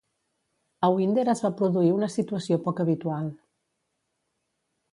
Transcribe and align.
A 0.87 0.87
Winder 0.93 1.25
es 1.33 1.43
va 1.47 1.51
produir 1.59 1.91
una 1.97 2.09
situació 2.15 2.59
poc 2.65 2.81
habitual. 2.85 3.29